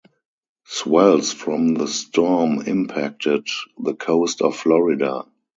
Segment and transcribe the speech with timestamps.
[0.65, 3.45] Swells from the storm impacted
[3.77, 5.25] the coast of Florida.